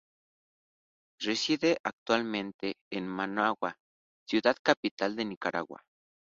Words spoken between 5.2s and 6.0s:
Nicaragua.